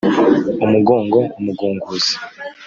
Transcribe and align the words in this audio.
umugongo 0.65 1.17
umugunguzi. 1.39 2.15